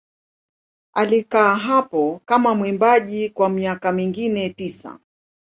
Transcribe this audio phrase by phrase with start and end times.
[0.93, 4.99] Alikaa hapo kama mwimbaji kwa miaka mingine tisa.